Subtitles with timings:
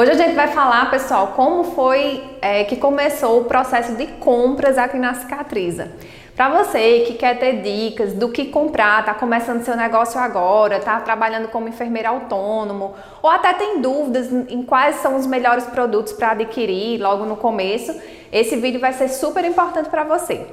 [0.00, 4.78] Hoje a gente vai falar, pessoal, como foi é, que começou o processo de compras
[4.78, 5.92] aqui na Cicatriza.
[6.34, 10.98] Para você que quer ter dicas do que comprar, tá começando seu negócio agora, tá
[11.00, 16.30] trabalhando como enfermeiro autônomo, ou até tem dúvidas em quais são os melhores produtos para
[16.30, 17.94] adquirir logo no começo,
[18.32, 20.46] esse vídeo vai ser super importante para você.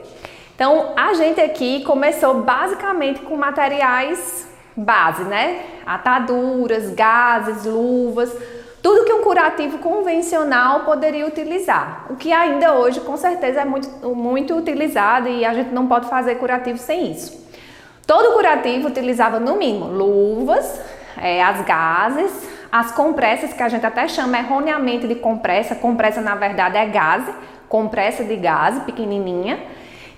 [0.56, 4.46] Então, a gente aqui começou basicamente com materiais
[4.76, 5.62] base, né?
[5.86, 8.36] Ataduras, gases, luvas,
[8.82, 12.06] tudo que um curativo convencional poderia utilizar.
[12.10, 16.08] O que ainda hoje, com certeza, é muito, muito utilizado e a gente não pode
[16.10, 17.46] fazer curativo sem isso.
[18.06, 20.80] Todo curativo utilizava, no mínimo, luvas,
[21.18, 25.76] é, as gases, as compressas, que a gente até chama erroneamente de compressa.
[25.76, 27.34] Compressa, na verdade, é gase,
[27.68, 29.60] compressa de gás, pequenininha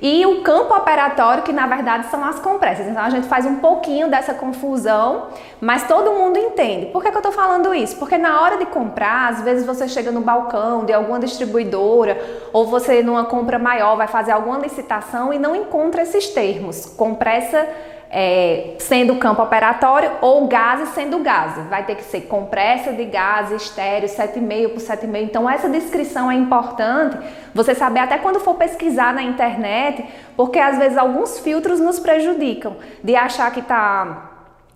[0.02, 2.88] e o campo operatório, que na verdade são as compressas.
[2.88, 5.28] Então a gente faz um pouquinho dessa confusão,
[5.60, 6.88] mas todo mundo entende.
[6.88, 7.98] Por que, que eu estou falando isso?
[7.98, 12.18] Porque na hora de comprar, às vezes você chega no balcão de alguma distribuidora
[12.54, 16.86] ou você numa compra maior vai fazer alguma licitação e não encontra esses termos.
[16.86, 17.68] Compressa
[18.12, 21.68] é, sendo campo operatório ou gases sendo gases.
[21.68, 25.24] Vai ter que ser compressa de gás, estéreo, 7,5 por 7,5.
[25.24, 27.18] Então essa descrição é importante,
[27.54, 30.04] você saber até quando for pesquisar na internet,
[30.36, 34.30] porque às vezes alguns filtros nos prejudicam de achar que está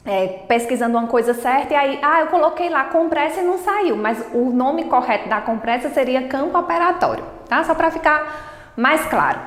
[0.06, 3.96] é, pesquisando uma coisa certa e aí, ah, eu coloquei lá compressa e não saiu,
[3.96, 7.64] mas o nome correto da compressa seria campo operatório, tá?
[7.64, 9.40] Só para ficar mais claro.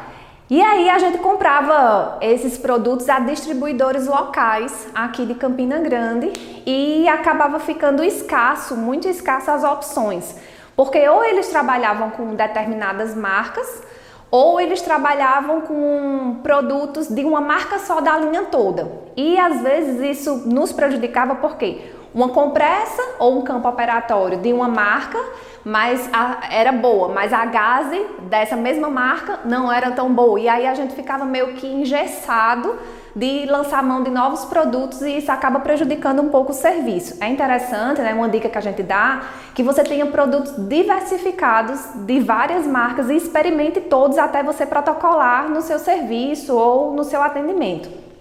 [0.49, 6.31] E aí a gente comprava esses produtos a distribuidores locais aqui de Campina Grande
[6.65, 10.37] e acabava ficando escasso, muito escasso as opções,
[10.77, 13.83] porque ou eles trabalhavam com determinadas marcas
[14.31, 18.89] ou eles trabalhavam com produtos de uma marca só da linha toda.
[19.17, 24.67] E às vezes isso nos prejudicava porque uma compressa ou um campo operatório de uma
[24.67, 25.23] marca,
[25.63, 30.41] mas a, era boa, mas a gase dessa mesma marca não era tão boa.
[30.41, 32.75] E aí a gente ficava meio que engessado
[33.15, 37.23] de lançar mão de novos produtos e isso acaba prejudicando um pouco o serviço.
[37.23, 39.21] É interessante, né, uma dica que a gente dá,
[39.55, 45.61] que você tenha produtos diversificados de várias marcas e experimente todos até você protocolar no
[45.61, 48.16] seu serviço ou no seu atendimento.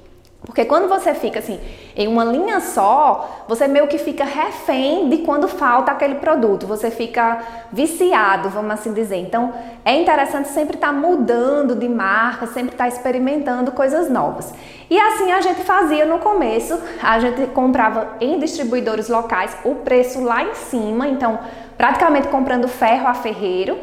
[0.45, 1.59] Porque quando você fica assim
[1.95, 6.91] em uma linha só, você meio que fica refém de quando falta aquele produto, você
[6.91, 7.39] fica
[7.71, 9.17] viciado, vamos assim dizer.
[9.17, 14.53] Então é interessante sempre estar tá mudando de marca, sempre estar tá experimentando coisas novas.
[14.89, 20.23] E assim a gente fazia no começo, a gente comprava em distribuidores locais o preço
[20.23, 21.39] lá em cima, então
[21.77, 23.77] praticamente comprando ferro a ferreiro.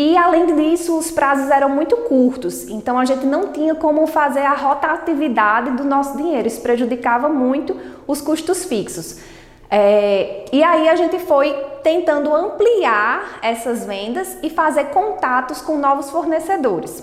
[0.00, 4.42] E além disso, os prazos eram muito curtos, então a gente não tinha como fazer
[4.42, 6.46] a rotatividade do nosso dinheiro.
[6.46, 7.76] Isso prejudicava muito
[8.06, 9.18] os custos fixos.
[9.68, 16.10] É, e aí a gente foi tentando ampliar essas vendas e fazer contatos com novos
[16.10, 17.02] fornecedores.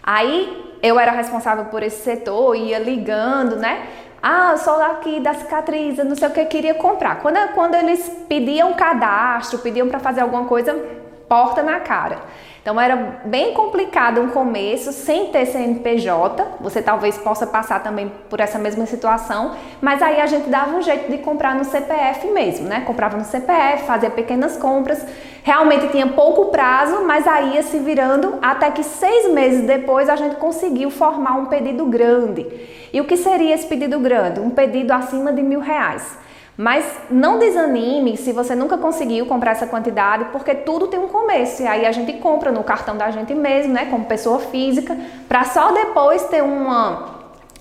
[0.00, 3.88] Aí eu era responsável por esse setor, ia ligando, né?
[4.22, 7.20] Ah, eu sou aqui da cicatriz, não sei o que, queria comprar.
[7.20, 10.80] Quando, quando eles pediam cadastro, pediam para fazer alguma coisa,
[11.28, 12.18] porta na cara.
[12.66, 16.44] Então era bem complicado um começo sem ter CNPJ.
[16.60, 20.82] Você talvez possa passar também por essa mesma situação, mas aí a gente dava um
[20.82, 22.82] jeito de comprar no CPF mesmo, né?
[22.84, 25.06] Comprava no CPF, fazia pequenas compras.
[25.44, 30.16] Realmente tinha pouco prazo, mas aí ia se virando até que seis meses depois a
[30.16, 32.44] gente conseguiu formar um pedido grande.
[32.92, 34.40] E o que seria esse pedido grande?
[34.40, 36.25] Um pedido acima de mil reais.
[36.56, 41.62] Mas não desanime se você nunca conseguiu comprar essa quantidade, porque tudo tem um começo.
[41.62, 44.96] E aí a gente compra no cartão da gente mesmo, né, como pessoa física,
[45.28, 47.16] para só depois ter uma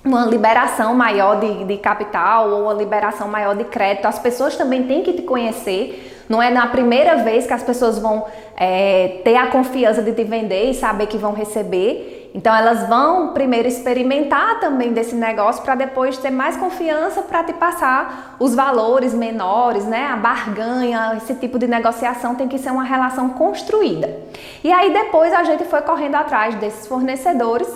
[0.05, 4.05] uma liberação maior de, de capital ou uma liberação maior de crédito.
[4.05, 6.23] As pessoas também têm que te conhecer.
[6.29, 8.23] Não é na primeira vez que as pessoas vão
[8.55, 12.15] é, ter a confiança de te vender e saber que vão receber.
[12.35, 17.53] Então elas vão primeiro experimentar também desse negócio para depois ter mais confiança para te
[17.53, 20.07] passar os valores menores, né?
[20.07, 24.14] A barganha, esse tipo de negociação tem que ser uma relação construída.
[24.61, 27.70] E aí depois a gente foi correndo atrás desses fornecedores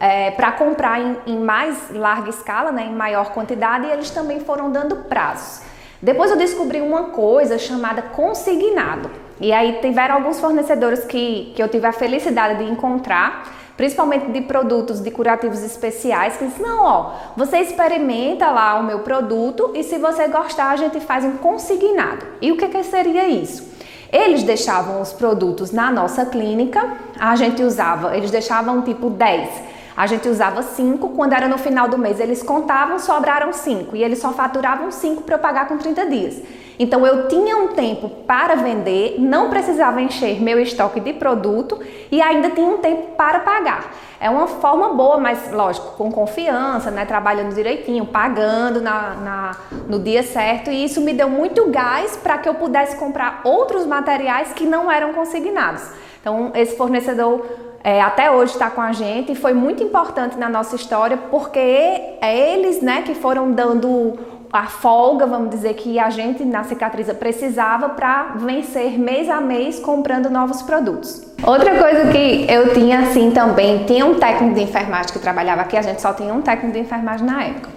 [0.00, 4.40] é, para comprar em, em, mais larga escala, né, em maior quantidade, e eles também
[4.40, 5.60] foram dando prazos.
[6.00, 9.10] Depois eu descobri uma coisa chamada consignado.
[9.38, 14.40] E aí tiveram alguns fornecedores que, que eu tive a felicidade de encontrar, principalmente de
[14.40, 19.84] produtos de curativos especiais, que dizem, não, ó, você experimenta lá o meu produto e
[19.84, 22.26] se você gostar a gente faz um consignado.
[22.42, 23.66] E o que, que seria isso?
[24.12, 30.06] Eles deixavam os produtos na nossa clínica, a gente usava, eles deixavam tipo 10 A
[30.06, 34.20] gente usava 5, quando era no final do mês eles contavam, sobraram 5 e eles
[34.20, 36.40] só faturavam 5 para eu pagar com 30 dias.
[36.78, 41.80] Então eu tinha um tempo para vender, não precisava encher meu estoque de produto
[42.12, 43.92] e ainda tinha um tempo para pagar.
[44.20, 47.04] É uma forma boa, mas lógico, com confiança, né?
[47.04, 49.56] Trabalhando direitinho, pagando na, na
[49.88, 53.84] no dia certo, e isso me deu muito gás para que eu pudesse comprar outros
[53.84, 55.82] materiais que não eram consignados.
[56.20, 60.46] Então, esse fornecedor é, até hoje está com a gente e foi muito importante na
[60.46, 64.18] nossa história porque é eles né, que foram dando
[64.52, 69.80] a folga, vamos dizer, que a gente na cicatriza precisava para vencer mês a mês
[69.80, 71.32] comprando novos produtos.
[71.42, 75.74] Outra coisa que eu tinha assim também, tinha um técnico de enfermagem que trabalhava aqui,
[75.74, 77.70] a gente só tinha um técnico de enfermagem na época.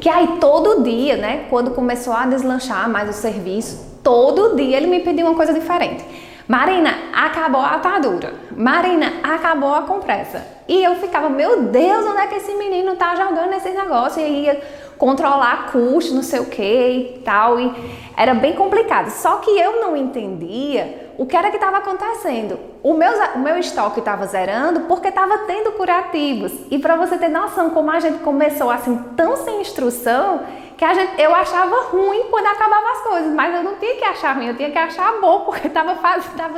[0.00, 4.88] Que aí todo dia, né, quando começou a deslanchar mais o serviço, todo dia ele
[4.88, 6.04] me pedia uma coisa diferente.
[6.48, 8.34] Marina, acabou a atadura.
[8.56, 10.44] Marina, acabou a compressa.
[10.68, 14.20] E eu ficava, meu Deus, onde é que esse menino tá jogando esse negócio?
[14.20, 14.60] E ia
[14.98, 17.58] controlar custo, não sei o que e tal.
[17.58, 17.72] E
[18.16, 19.10] era bem complicado.
[19.10, 22.58] Só que eu não entendia o que era que estava acontecendo.
[22.82, 26.52] O meu, o meu estoque estava zerando porque estava tendo curativos.
[26.70, 30.40] E para você ter noção como a gente começou assim tão sem instrução,
[30.82, 34.34] que gente, eu achava ruim quando acabava as coisas, mas eu não tinha que achar
[34.34, 35.96] ruim, eu tinha que achar bom, porque estava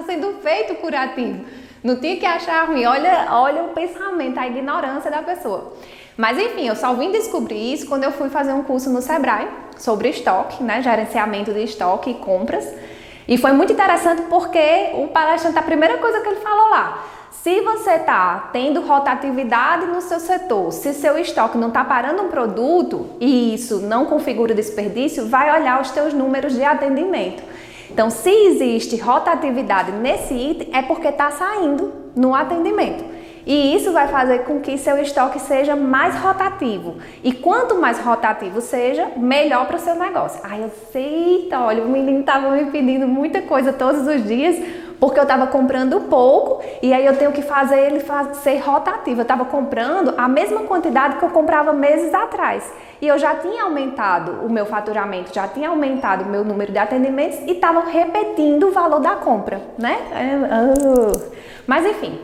[0.07, 1.45] sendo feito curativo.
[1.83, 2.87] Não tinha que achar ruim.
[2.87, 5.75] Olha, olha o pensamento, a ignorância da pessoa.
[6.17, 9.47] Mas enfim, eu só vim descobrir isso quando eu fui fazer um curso no Sebrae
[9.77, 12.67] sobre estoque, né, gerenciamento de estoque e compras.
[13.29, 17.05] E foi muito interessante porque o palestrante, a primeira coisa que ele falou lá,
[17.43, 22.29] se você está tendo rotatividade no seu setor, se seu estoque não está parando um
[22.29, 27.43] produto e isso não configura desperdício, vai olhar os teus números de atendimento.
[27.91, 33.05] Então, se existe rotatividade nesse item, é porque está saindo no atendimento.
[33.47, 36.97] E isso vai fazer com que seu estoque seja mais rotativo.
[37.23, 40.41] E quanto mais rotativo seja, melhor para o seu negócio.
[40.43, 44.57] Aí eu sei, olha, o menino estava me pedindo muita coisa todos os dias,
[45.01, 48.01] porque eu estava comprando pouco e aí eu tenho que fazer ele
[48.35, 49.21] ser rotativo.
[49.21, 52.73] Eu estava comprando a mesma quantidade que eu comprava meses atrás.
[53.01, 56.79] E eu já tinha aumentado o meu faturamento, já tinha aumentado o meu número de
[56.79, 59.99] atendimentos e estava repetindo o valor da compra, né?
[60.85, 61.35] Uh.
[61.67, 62.19] Mas enfim,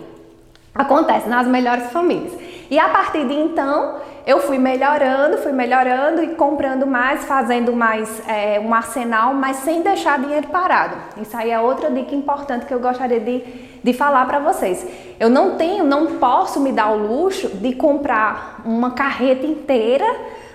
[0.75, 2.33] Acontece nas melhores famílias.
[2.71, 8.23] E a partir de então, eu fui melhorando, fui melhorando e comprando mais, fazendo mais
[8.29, 10.95] é, um arsenal, mas sem deixar dinheiro parado.
[11.21, 13.43] Isso aí é outra dica importante que eu gostaria de,
[13.83, 14.87] de falar para vocês.
[15.19, 20.07] Eu não tenho, não posso me dar o luxo de comprar uma carreta inteira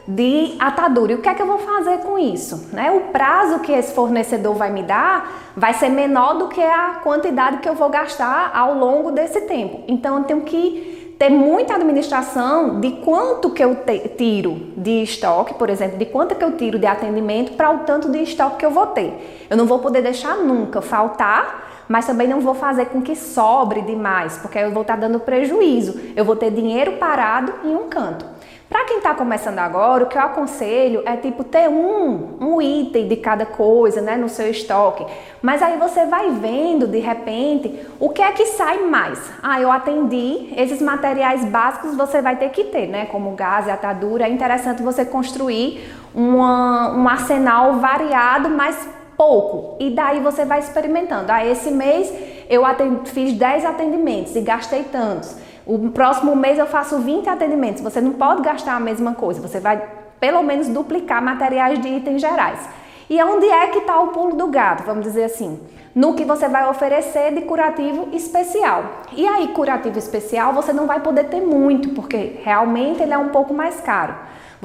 [0.07, 1.11] de atadura.
[1.11, 2.69] E o que é que eu vou fazer com isso?
[2.71, 2.91] Né?
[2.91, 7.57] O prazo que esse fornecedor vai me dar vai ser menor do que a quantidade
[7.57, 9.83] que eu vou gastar ao longo desse tempo.
[9.87, 13.77] Então eu tenho que ter muita administração de quanto que eu
[14.17, 18.11] tiro de estoque, por exemplo, de quanto que eu tiro de atendimento para o tanto
[18.11, 19.47] de estoque que eu vou ter.
[19.49, 23.81] Eu não vou poder deixar nunca faltar, mas também não vou fazer com que sobre
[23.81, 25.99] demais, porque eu vou estar dando prejuízo.
[26.15, 28.34] Eu vou ter dinheiro parado em um canto.
[28.67, 33.07] Para quem está começando agora, o que eu aconselho é tipo ter um, um item
[33.07, 35.05] de cada coisa, né, no seu estoque.
[35.41, 39.19] Mas aí você vai vendo de repente o que é que sai mais.
[39.41, 43.69] Ah, eu atendi esses materiais básicos você vai ter que ter, né, como gás e
[43.69, 44.25] atadura.
[44.25, 49.77] É interessante você construir uma, um arsenal variado, mas pouco.
[49.79, 51.31] E daí você vai experimentando.
[51.31, 52.11] Ah, esse mês
[52.49, 55.44] eu atendi, fiz 10 atendimentos e gastei tantos.
[55.65, 57.81] O próximo mês eu faço 20 atendimentos.
[57.81, 59.81] Você não pode gastar a mesma coisa, você vai
[60.19, 62.59] pelo menos duplicar materiais de itens gerais.
[63.09, 65.59] E onde é que está o pulo do gato, vamos dizer assim?
[65.93, 68.83] No que você vai oferecer de curativo especial.
[69.13, 73.29] E aí, curativo especial, você não vai poder ter muito, porque realmente ele é um
[73.29, 74.15] pouco mais caro.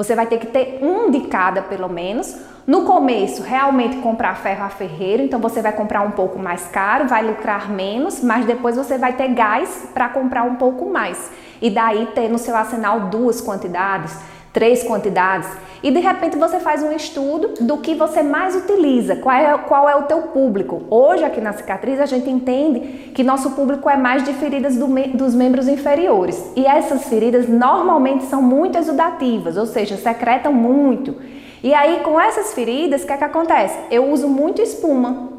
[0.01, 2.35] Você vai ter que ter um de cada, pelo menos.
[2.67, 7.07] No começo, realmente comprar ferro a ferreiro, então você vai comprar um pouco mais caro,
[7.07, 11.31] vai lucrar menos, mas depois você vai ter gás para comprar um pouco mais.
[11.61, 14.17] E daí ter no seu arsenal duas quantidades,
[14.53, 15.49] três quantidades.
[15.83, 19.89] E de repente você faz um estudo do que você mais utiliza, qual é, qual
[19.89, 20.83] é o teu público.
[20.91, 24.87] Hoje aqui na cicatriz a gente entende que nosso público é mais de feridas do,
[25.15, 26.53] dos membros inferiores.
[26.55, 31.15] E essas feridas normalmente são muito exudativas, ou seja, secretam muito.
[31.63, 33.79] E aí com essas feridas, o que é que acontece?
[33.91, 35.31] Eu uso muito espuma.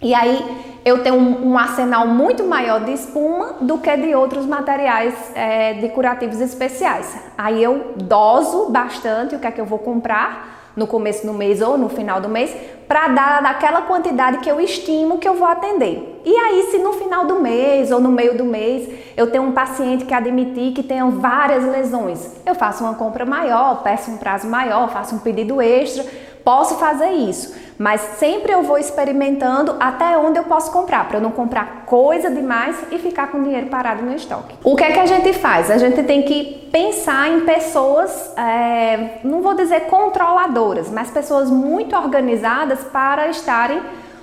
[0.00, 5.14] E aí eu tenho um, arsenal muito maior de espuma do que de outros materiais
[5.34, 7.16] é, de curativos especiais.
[7.38, 11.60] Aí eu doso bastante o que é que eu vou comprar no começo do mês
[11.60, 12.54] ou no final do mês
[12.88, 16.20] para dar daquela quantidade que eu estimo que eu vou atender.
[16.24, 19.52] E aí, se no final do mês ou no meio do mês eu tenho um
[19.52, 24.48] paciente que admitir que tenha várias lesões, eu faço uma compra maior, peço um prazo
[24.48, 26.04] maior, faço um pedido extra,
[26.44, 27.54] posso fazer isso.
[27.78, 32.30] Mas sempre eu vou experimentando até onde eu posso comprar, para eu não comprar coisa
[32.30, 34.54] demais e ficar com dinheiro parado no estoque.
[34.62, 35.70] O que é que a gente faz?
[35.70, 41.96] A gente tem que pensar em pessoas, é, não vou dizer controladoras, mas pessoas muito
[41.96, 43.82] organizadas para estarem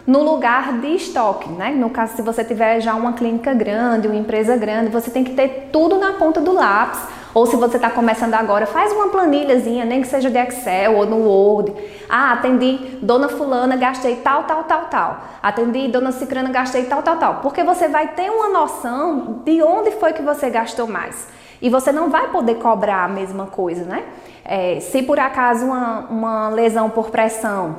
[0.09, 1.69] no lugar de estoque, né?
[1.69, 5.33] No caso, se você tiver já uma clínica grande, uma empresa grande, você tem que
[5.33, 6.99] ter tudo na ponta do lápis.
[7.33, 11.05] Ou se você está começando agora, faz uma planilhazinha, nem que seja de Excel ou
[11.05, 11.73] no Word.
[12.09, 15.17] Ah, atendi dona fulana, gastei tal, tal, tal, tal.
[15.41, 17.35] Atendi dona cicrana, gastei tal, tal, tal.
[17.35, 21.27] Porque você vai ter uma noção de onde foi que você gastou mais.
[21.61, 24.03] E você não vai poder cobrar a mesma coisa, né?
[24.43, 27.75] É, se por acaso uma, uma lesão por pressão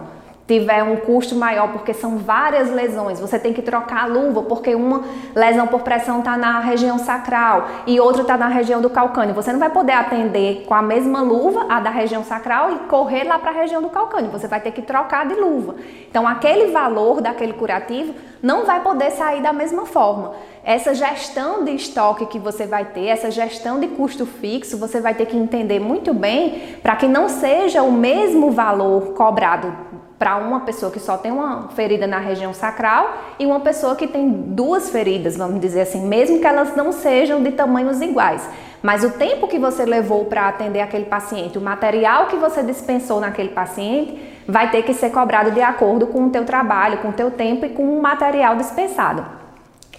[0.50, 4.74] tiver um custo maior, porque são várias lesões, você tem que trocar a luva, porque
[4.74, 9.32] uma lesão por pressão está na região sacral e outra está na região do calcânio.
[9.32, 13.22] Você não vai poder atender com a mesma luva, a da região sacral, e correr
[13.22, 14.28] lá para a região do calcânio.
[14.32, 15.76] Você vai ter que trocar de luva.
[16.10, 20.32] Então, aquele valor daquele curativo não vai poder sair da mesma forma.
[20.64, 25.14] Essa gestão de estoque que você vai ter, essa gestão de custo fixo, você vai
[25.14, 30.60] ter que entender muito bem para que não seja o mesmo valor cobrado para uma
[30.60, 34.90] pessoa que só tem uma ferida na região sacral e uma pessoa que tem duas
[34.90, 38.46] feridas, vamos dizer assim, mesmo que elas não sejam de tamanhos iguais.
[38.82, 43.18] Mas o tempo que você levou para atender aquele paciente, o material que você dispensou
[43.18, 47.14] naquele paciente, vai ter que ser cobrado de acordo com o teu trabalho, com o
[47.14, 49.24] teu tempo e com o material dispensado.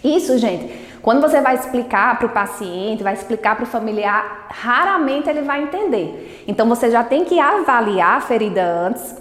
[0.03, 5.27] Isso, gente, quando você vai explicar para o paciente, vai explicar para o familiar, raramente
[5.27, 6.43] ele vai entender.
[6.47, 9.15] Então você já tem que avaliar a ferida antes,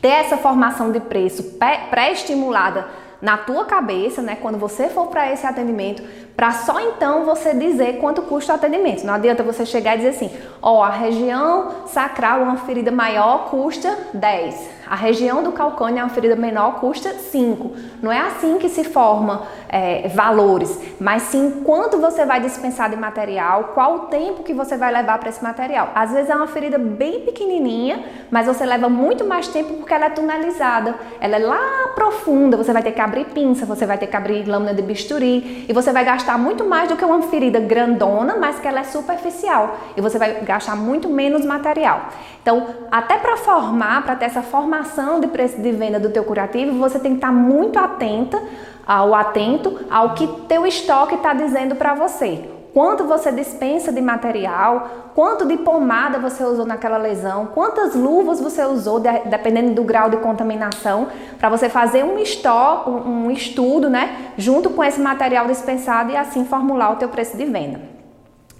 [0.00, 1.58] ter essa formação de preço
[1.90, 2.86] pré-estimulada
[3.20, 6.02] na tua cabeça, né, quando você for para esse atendimento,
[6.34, 9.04] para só então você dizer quanto custa o atendimento.
[9.04, 10.30] Não adianta você chegar e dizer assim,
[10.62, 16.02] ó, oh, a região sacral, uma ferida maior, custa 10 a região do calcânio é
[16.02, 17.70] uma ferida menor, custa 5.
[18.02, 22.96] Não é assim que se forma é, valores, mas sim quanto você vai dispensar de
[22.96, 25.92] material, qual o tempo que você vai levar para esse material.
[25.94, 30.06] Às vezes é uma ferida bem pequenininha, mas você leva muito mais tempo porque ela
[30.06, 30.96] é tunelizada.
[31.20, 34.42] Ela é lá profunda, você vai ter que abrir pinça, você vai ter que abrir
[34.44, 38.58] lâmina de bisturi e você vai gastar muito mais do que uma ferida grandona, mas
[38.58, 42.08] que ela é superficial e você vai gastar muito menos material.
[42.42, 44.42] Então, até para formar, para ter essa
[44.80, 48.40] formação de preço de venda do teu curativo, você tem que estar muito atenta
[48.86, 52.44] ao atento ao que teu estoque está dizendo para você.
[52.72, 58.64] Quanto você dispensa de material, quanto de pomada você usou naquela lesão, quantas luvas você
[58.64, 61.08] usou, dependendo do grau de contaminação,
[61.38, 66.44] para você fazer um, estoque, um estudo, né, junto com esse material dispensado e assim
[66.44, 67.80] formular o teu preço de venda.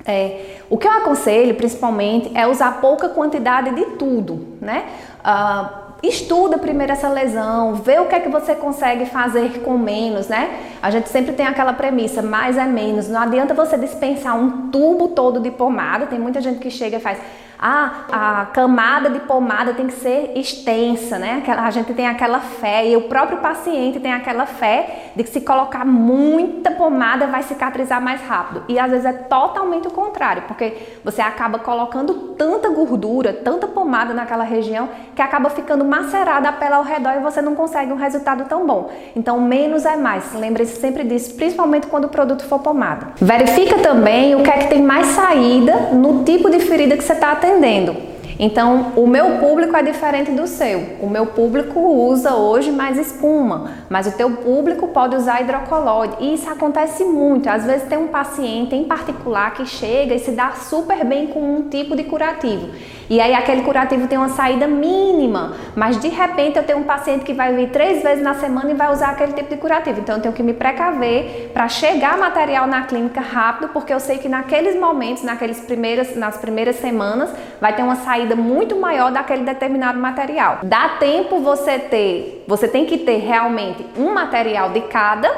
[0.04, 4.86] É, o que eu aconselho, principalmente, é usar pouca quantidade de tudo, né?
[5.20, 10.28] Uh, estuda primeiro essa lesão, vê o que é que você consegue fazer com menos,
[10.28, 10.50] né?
[10.82, 13.08] A gente sempre tem aquela premissa, mais é menos.
[13.08, 16.06] Não adianta você dispensar um tubo todo de pomada.
[16.06, 17.18] Tem muita gente que chega e faz,
[17.62, 21.42] ah, a camada de pomada tem que ser extensa, né?
[21.46, 25.42] A gente tem aquela fé e o próprio paciente tem aquela fé de que se
[25.42, 28.64] colocar muita pomada vai cicatrizar mais rápido.
[28.66, 34.14] E às vezes é totalmente o contrário, porque você acaba colocando tanta gordura, tanta pomada
[34.14, 37.96] naquela região que acaba ficando macerada a pele ao redor e você não consegue um
[37.96, 38.90] resultado tão bom.
[39.14, 40.32] Então, menos é mais.
[40.32, 43.08] Lembre-se sempre disso, principalmente quando o produto for pomada.
[43.16, 47.12] Verifica também o que é que tem mais saída no tipo de ferida que você
[47.12, 48.09] está atendendo atendendo.
[48.42, 50.96] Então, o meu público é diferente do seu.
[51.02, 56.16] O meu público usa hoje mais espuma, mas o teu público pode usar hidrocolóide.
[56.20, 57.50] E isso acontece muito.
[57.50, 61.38] Às vezes tem um paciente em particular que chega e se dá super bem com
[61.38, 62.70] um tipo de curativo.
[63.10, 67.24] E aí aquele curativo tem uma saída mínima, mas de repente eu tenho um paciente
[67.24, 70.00] que vai vir três vezes na semana e vai usar aquele tipo de curativo.
[70.00, 74.18] Então eu tenho que me precaver para chegar material na clínica rápido, porque eu sei
[74.18, 77.30] que naqueles momentos, naqueles primeiras, nas primeiras semanas,
[77.60, 80.60] vai ter uma saída muito maior daquele determinado material.
[80.62, 85.28] Dá tempo você ter, você tem que ter realmente um material de cada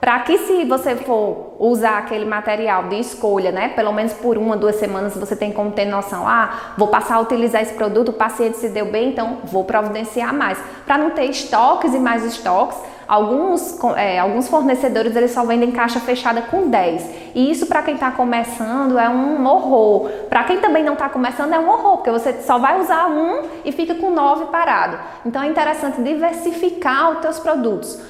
[0.00, 4.56] para que se você for usar aquele material de escolha, né, pelo menos por uma,
[4.56, 8.14] duas semanas, você tem como ter noção, ah, vou passar a utilizar esse produto, o
[8.14, 10.58] paciente se deu bem, então vou providenciar mais.
[10.86, 15.98] Para não ter estoques e mais estoques, alguns, é, alguns fornecedores eles só vendem caixa
[15.98, 17.10] fechada com 10.
[17.34, 20.08] E isso para quem está começando é um horror.
[20.30, 23.42] Para quem também não está começando é um horror, porque você só vai usar um
[23.64, 24.96] e fica com 9 parado.
[25.26, 28.00] Então é interessante diversificar os teus produtos.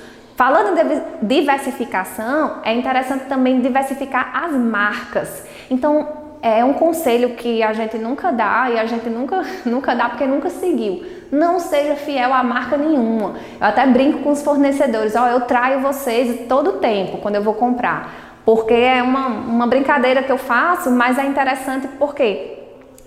[0.40, 5.44] Falando em diversificação, é interessante também diversificar as marcas.
[5.70, 6.08] Então,
[6.40, 10.24] é um conselho que a gente nunca dá e a gente nunca, nunca dá porque
[10.24, 11.04] nunca seguiu.
[11.30, 13.34] Não seja fiel a marca nenhuma.
[13.60, 17.52] Eu até brinco com os fornecedores, ó, eu traio vocês todo tempo quando eu vou
[17.52, 18.40] comprar.
[18.42, 22.49] Porque é uma, uma brincadeira que eu faço, mas é interessante porque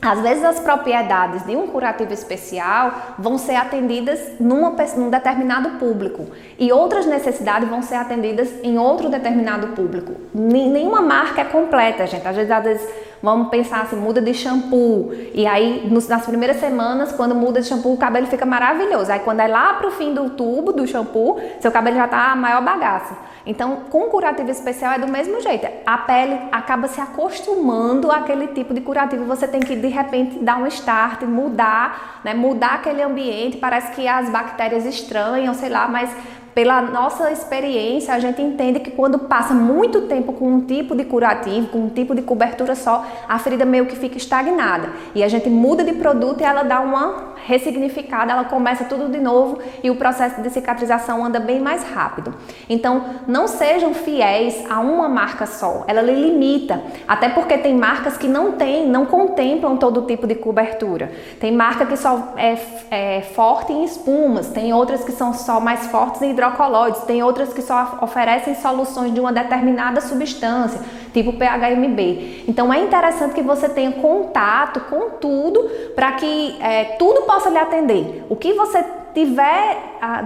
[0.04, 6.28] às vezes as propriedades de um curativo especial vão ser atendidas numa, num determinado público
[6.60, 10.14] e outras necessidades vão ser atendidas em outro determinado público.
[10.34, 12.28] Nenhuma marca é completa, gente.
[12.28, 12.90] Às vezes, às vezes
[13.24, 17.94] vamos pensar assim, muda de shampoo e aí nas primeiras semanas, quando muda de shampoo,
[17.94, 19.10] o cabelo fica maravilhoso.
[19.10, 22.36] Aí quando é lá pro fim do tubo do shampoo, seu cabelo já tá a
[22.36, 23.16] maior bagaça.
[23.46, 25.68] Então, com curativo especial é do mesmo jeito.
[25.86, 29.26] A pele acaba se acostumando àquele tipo de curativo.
[29.26, 32.34] Você tem que de repente dar um start, mudar, né?
[32.34, 33.58] Mudar aquele ambiente.
[33.58, 36.10] Parece que as bactérias estranham, sei lá, mas
[36.54, 41.04] pela nossa experiência, a gente entende que quando passa muito tempo com um tipo de
[41.04, 44.90] curativo, com um tipo de cobertura só, a ferida meio que fica estagnada.
[45.16, 49.20] E a gente muda de produto e ela dá uma ressignificada, ela começa tudo de
[49.20, 52.34] novo e o processo de cicatrização anda bem mais rápido.
[52.70, 56.82] Então, não sejam fiéis a uma marca só, ela lhe limita.
[57.08, 61.12] Até porque tem marcas que não tem, não contemplam todo tipo de cobertura.
[61.40, 62.58] Tem marca que só é,
[62.90, 66.34] é forte em espumas, tem outras que são só mais fortes em
[67.06, 70.80] tem outras que só oferecem soluções de uma determinada substância,
[71.14, 72.46] tipo PHMB.
[72.48, 77.58] Então é interessante que você tenha contato com tudo para que é, tudo possa lhe
[77.58, 78.26] atender.
[78.30, 78.84] O que você
[79.14, 79.78] tiver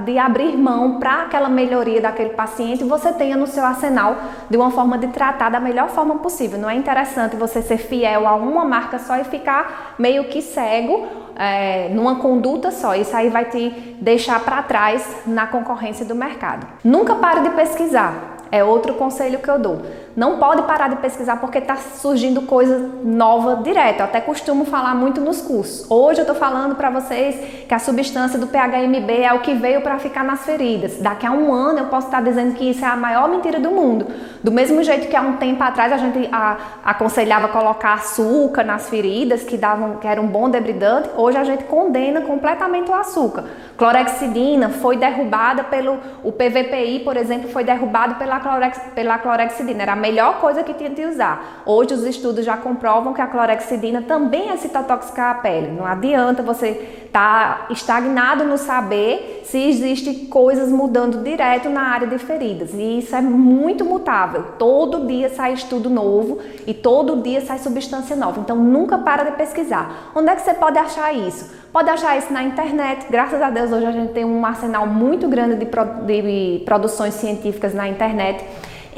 [0.06, 4.16] de abrir mão para aquela melhoria daquele paciente, você tenha no seu arsenal
[4.50, 6.58] de uma forma de tratar da melhor forma possível.
[6.58, 11.27] Não é interessante você ser fiel a uma marca só e ficar meio que cego
[11.38, 12.96] é, numa conduta só.
[12.96, 13.70] Isso aí vai te
[14.02, 16.68] deixar para trás na concorrência do mercado.
[16.84, 18.38] Nunca pare de pesquisar.
[18.52, 19.82] É outro conselho que eu dou.
[20.18, 24.00] Não pode parar de pesquisar porque está surgindo coisa nova direto.
[24.00, 25.86] Eu até costumo falar muito nos cursos.
[25.92, 29.82] Hoje eu estou falando para vocês que a substância do PHMB é o que veio
[29.82, 30.98] para ficar nas feridas.
[30.98, 33.70] Daqui a um ano eu posso estar dizendo que isso é a maior mentira do
[33.70, 34.08] mundo.
[34.42, 38.90] Do mesmo jeito que há um tempo atrás a gente a, aconselhava colocar açúcar nas
[38.90, 43.44] feridas, que davam, que era um bom debridante, hoje a gente condena completamente o açúcar.
[43.78, 49.84] Clorexidina foi derrubada pelo o PVPI, por exemplo, foi derrubado pela, clorex, pela clorexidina.
[49.84, 51.64] Era a melhor coisa que tinha de usar.
[51.66, 55.72] Hoje os estudos já comprovam que a clorexidina também é citotóxica à pele.
[55.72, 62.08] Não adianta você estar tá estagnado no saber se existe coisas mudando direto na área
[62.08, 62.74] de feridas.
[62.74, 64.46] E isso é muito mutável.
[64.58, 68.40] Todo dia sai estudo novo e todo dia sai substância nova.
[68.40, 70.12] Então nunca para de pesquisar.
[70.16, 71.52] Onde é que você pode achar isso?
[71.72, 73.08] Pode achar isso na internet.
[73.10, 77.74] Graças a Deus hoje a gente tem um arsenal muito grande de, de produções científicas
[77.74, 78.44] na internet.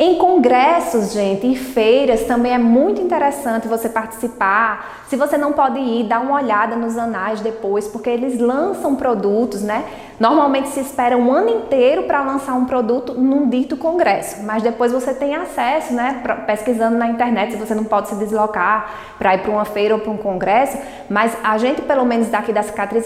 [0.02, 5.04] Em congressos, gente, e feiras também é muito interessante você participar.
[5.10, 9.62] Se você não pode ir, dá uma olhada nos anais depois, porque eles lançam produtos,
[9.62, 9.84] né?
[10.18, 14.94] Normalmente se espera um ano inteiro para lançar um produto num dito congresso, mas depois
[14.94, 16.24] você tem acesso, né?
[16.48, 20.00] Pesquisando na internet, se você não pode se deslocar para ir para uma feira ou
[20.00, 20.78] para um congresso,
[21.10, 23.06] mas a gente, pelo menos daqui da cicatriz,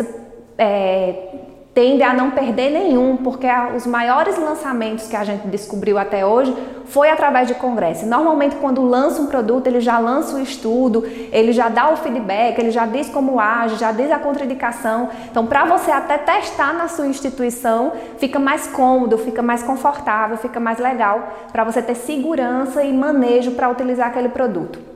[0.60, 6.24] é, tende a não perder nenhum, porque os maiores lançamentos que a gente descobriu até
[6.26, 6.56] hoje
[6.86, 8.06] foi através de congresso.
[8.06, 12.60] Normalmente, quando lança um produto, ele já lança o estudo, ele já dá o feedback,
[12.60, 15.10] ele já diz como age, já diz a contraindicação.
[15.32, 20.60] Então, para você até testar na sua instituição, fica mais cômodo, fica mais confortável, fica
[20.60, 24.93] mais legal para você ter segurança e manejo para utilizar aquele produto.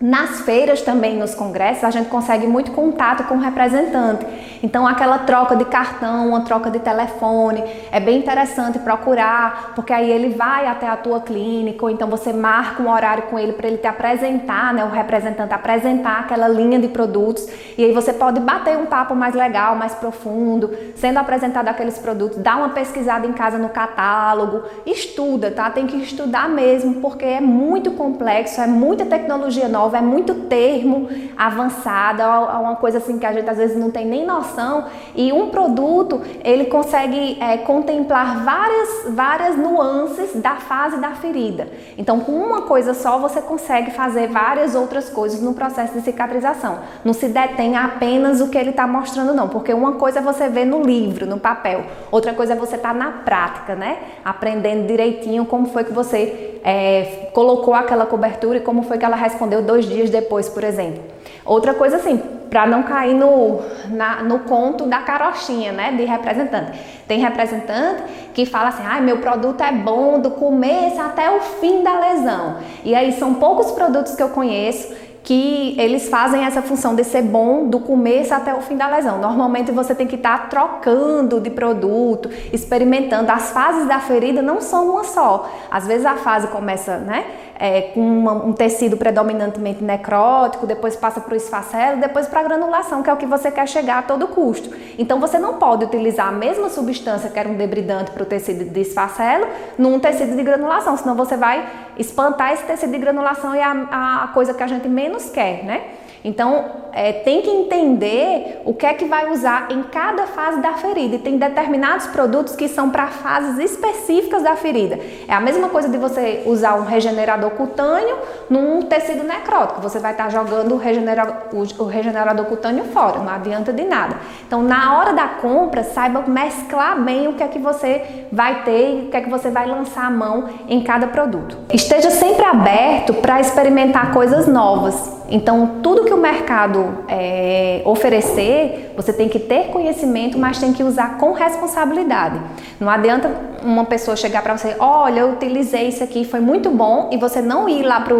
[0.00, 4.24] Nas feiras também, nos congressos, a gente consegue muito contato com o representante.
[4.62, 10.10] Então, aquela troca de cartão, uma troca de telefone, é bem interessante procurar, porque aí
[10.10, 13.68] ele vai até a tua clínica, ou então você marca um horário com ele para
[13.68, 18.40] ele te apresentar, né, o representante apresentar aquela linha de produtos, e aí você pode
[18.40, 23.32] bater um papo mais legal, mais profundo, sendo apresentado aqueles produtos, dá uma pesquisada em
[23.34, 25.68] casa no catálogo, estuda, tá?
[25.70, 30.34] Tem que estudar mesmo, porque é muito complexo, é muita tecnologia nova nova, é muito
[30.46, 34.86] termo avançado, é uma coisa assim que a gente às vezes não tem nem noção.
[35.14, 41.68] E um produto ele consegue é, contemplar várias, várias nuances da fase da ferida.
[41.98, 46.78] Então, com uma coisa só você consegue fazer várias outras coisas no processo de cicatrização.
[47.04, 50.48] Não se detém apenas o que ele está mostrando, não, porque uma coisa é você
[50.48, 53.98] ver no livro, no papel, outra coisa é você estar tá na prática, né?
[54.24, 59.16] Aprendendo direitinho como foi que você é, colocou aquela cobertura e como foi que ela
[59.16, 61.02] respondeu dois dias depois, por exemplo.
[61.44, 62.18] Outra coisa assim,
[62.50, 66.78] para não cair no, na, no conto da carochinha, né, de representante.
[67.06, 68.02] Tem representante
[68.34, 72.56] que fala assim, ah, meu produto é bom do começo até o fim da lesão.
[72.84, 77.22] E aí são poucos produtos que eu conheço que eles fazem essa função de ser
[77.22, 79.18] bom do começo até o fim da lesão.
[79.18, 83.30] Normalmente você tem que estar tá trocando de produto, experimentando.
[83.30, 85.50] As fases da ferida não são uma só.
[85.70, 87.26] Às vezes a fase começa, né?
[87.60, 92.42] É, com uma, um tecido predominantemente necrótico, depois passa para o esfacelo, depois para a
[92.42, 94.74] granulação, que é o que você quer chegar a todo custo.
[94.98, 98.64] Então você não pode utilizar a mesma substância que era um debridante para o tecido
[98.64, 99.46] de esfacelo
[99.76, 101.68] num tecido de granulação, senão você vai
[101.98, 105.62] espantar esse tecido de granulação e é a, a coisa que a gente menos quer,
[105.62, 105.82] né?
[106.22, 110.74] Então, é, tem que entender o que é que vai usar em cada fase da
[110.74, 111.16] ferida.
[111.16, 114.98] E tem determinados produtos que são para fases específicas da ferida.
[115.26, 119.80] É a mesma coisa de você usar um regenerador cutâneo num tecido necrótico.
[119.80, 121.36] Você vai estar tá jogando o regenerador,
[121.78, 124.16] o regenerador cutâneo fora, não adianta de nada.
[124.46, 129.04] Então, na hora da compra, saiba mesclar bem o que é que você vai ter
[129.04, 131.56] e o que é que você vai lançar a mão em cada produto.
[131.72, 135.19] Esteja sempre aberto para experimentar coisas novas.
[135.30, 140.82] Então, tudo que o mercado é, oferecer, você tem que ter conhecimento, mas tem que
[140.82, 142.40] usar com responsabilidade.
[142.80, 143.30] Não adianta
[143.62, 147.40] uma pessoa chegar para você, olha, eu utilizei isso aqui, foi muito bom, e você
[147.40, 148.14] não ir lá para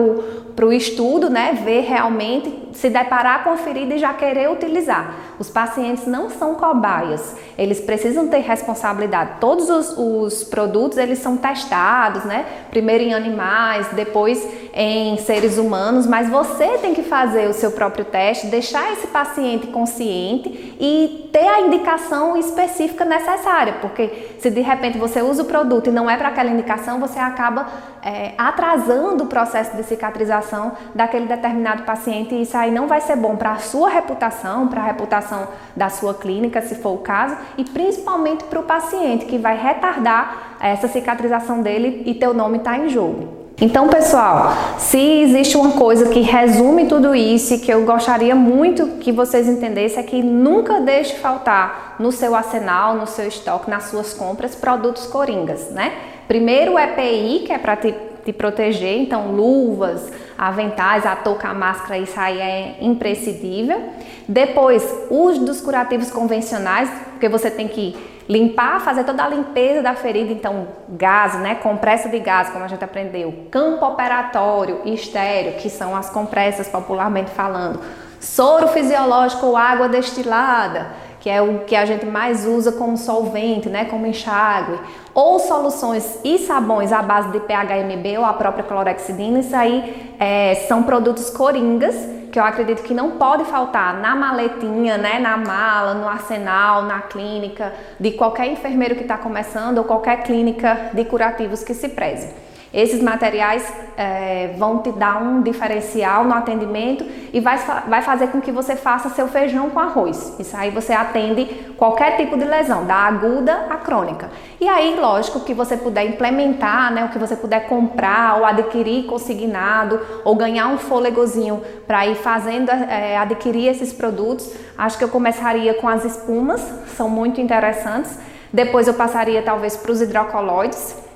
[0.66, 5.14] o estudo, né, ver realmente, se deparar com a ferida e já querer utilizar.
[5.38, 9.32] Os pacientes não são cobaias, eles precisam ter responsabilidade.
[9.40, 12.44] Todos os, os produtos eles são testados, né?
[12.70, 18.04] Primeiro em animais, depois em seres humanos, mas você tem que fazer o seu próprio
[18.04, 24.98] teste, deixar esse paciente consciente e ter a indicação específica necessária, porque se de repente
[24.98, 27.66] você usa o produto e não é para aquela indicação, você acaba
[28.02, 33.16] é, atrasando o processo de cicatrização daquele determinado paciente e isso aí não vai ser
[33.16, 37.36] bom para a sua reputação, para a reputação da sua clínica, se for o caso,
[37.58, 42.78] e principalmente para o paciente, que vai retardar essa cicatrização dele e teu nome está
[42.78, 43.39] em jogo.
[43.62, 48.98] Então, pessoal, se existe uma coisa que resume tudo isso e que eu gostaria muito
[48.98, 53.84] que vocês entendessem é que nunca deixe faltar no seu arsenal, no seu estoque, nas
[53.84, 55.92] suas compras, produtos coringas, né?
[56.26, 57.94] Primeiro o EPI, que é para te,
[58.24, 63.78] te proteger, então luvas, aventais, a touca, a máscara, isso aí é imprescindível.
[64.26, 67.94] Depois, uso dos curativos convencionais, porque você tem que
[68.28, 72.68] limpar, fazer toda a limpeza da ferida, então gás, né, compressa de gás, como a
[72.68, 77.80] gente aprendeu, campo operatório estéreo, que são as compressas popularmente falando,
[78.20, 83.68] soro fisiológico ou água destilada, que é o que a gente mais usa como solvente,
[83.68, 84.78] né, como enxágue,
[85.12, 90.54] ou soluções e sabões à base de PHMB ou a própria clorexidina, isso aí é,
[90.66, 95.94] são produtos coringas que eu acredito que não pode faltar na maletinha, né, na mala,
[95.94, 101.62] no arsenal, na clínica de qualquer enfermeiro que está começando ou qualquer clínica de curativos
[101.62, 102.49] que se preze.
[102.72, 108.40] Esses materiais é, vão te dar um diferencial no atendimento e vai, vai fazer com
[108.40, 110.36] que você faça seu feijão com arroz.
[110.38, 114.30] Isso aí você atende qualquer tipo de lesão, da aguda à crônica.
[114.60, 119.06] E aí, lógico, que você puder implementar, né, o que você puder comprar ou adquirir
[119.06, 125.08] consignado ou ganhar um fôlegozinho para ir fazendo, é, adquirir esses produtos, acho que eu
[125.08, 126.64] começaria com as espumas,
[126.96, 128.16] são muito interessantes.
[128.52, 131.09] Depois eu passaria talvez para os hidrocoloides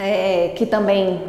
[0.00, 1.20] é, que também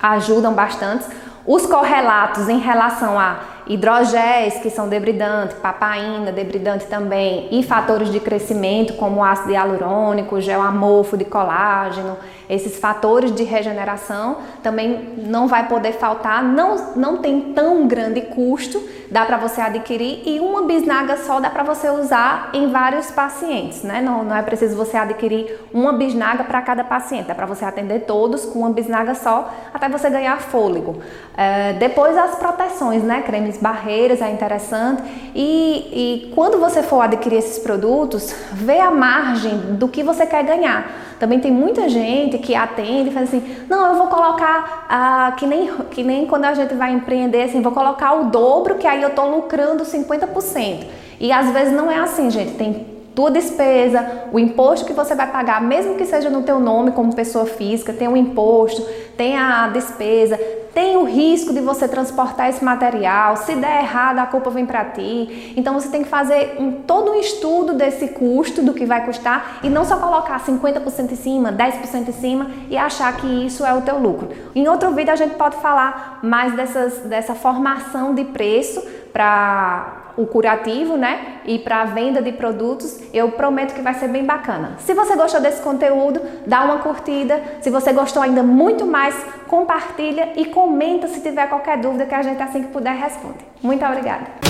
[0.00, 1.04] ajudam bastante.
[1.46, 8.20] Os correlatos em relação a hidrogéis, que são debridante, papaina, debridante também, e fatores de
[8.20, 12.16] crescimento, como ácido hialurônico, gel amorfo de colágeno,
[12.50, 18.82] esses fatores de regeneração também não vai poder faltar, não, não tem tão grande custo,
[19.08, 23.84] dá para você adquirir e uma bisnaga só dá para você usar em vários pacientes,
[23.84, 24.00] né?
[24.00, 28.00] Não, não é preciso você adquirir uma bisnaga para cada paciente, dá para você atender
[28.00, 31.00] todos com uma bisnaga só até você ganhar fôlego.
[31.36, 33.22] É, depois as proteções, né?
[33.58, 35.02] Barreiras é interessante
[35.34, 40.44] e, e quando você for adquirir esses produtos, vê a margem do que você quer
[40.44, 40.90] ganhar.
[41.18, 45.46] Também tem muita gente que atende e faz assim, não, eu vou colocar, ah, que,
[45.46, 49.02] nem, que nem quando a gente vai empreender, assim, vou colocar o dobro, que aí
[49.02, 50.84] eu estou lucrando 50%.
[51.20, 55.30] E às vezes não é assim, gente, tem tua despesa, o imposto que você vai
[55.30, 58.82] pagar, mesmo que seja no teu nome como pessoa física, tem o um imposto,
[59.16, 60.38] tem a despesa,
[60.72, 64.84] tem o risco de você transportar esse material, se der errado a culpa vem para
[64.84, 65.52] ti.
[65.56, 69.58] Então você tem que fazer um, todo um estudo desse custo, do que vai custar
[69.62, 73.74] e não só colocar 50% em cima, 10% em cima e achar que isso é
[73.74, 74.28] o teu lucro.
[74.54, 78.80] Em outro vídeo a gente pode falar mais dessas, dessa formação de preço
[79.12, 81.40] para o curativo, né?
[81.44, 84.74] E para a venda de produtos, eu prometo que vai ser bem bacana.
[84.78, 87.40] Se você gostou desse conteúdo, dá uma curtida.
[87.60, 89.14] Se você gostou ainda muito mais,
[89.48, 93.38] compartilha e comenta se tiver qualquer dúvida que a gente assim que puder responde.
[93.62, 94.49] Muito obrigada.